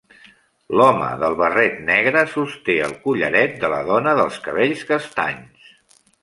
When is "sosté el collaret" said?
2.31-3.53